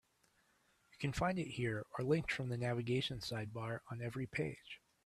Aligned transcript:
You 0.91 0.97
can 0.97 1.13
find 1.13 1.37
it 1.37 1.45
here, 1.47 1.85
or 1.95 2.03
linked 2.03 2.31
from 2.31 2.49
the 2.49 2.57
navigation 2.57 3.19
sidebar 3.19 3.81
on 3.91 4.01
every 4.01 4.25
page. 4.25 4.81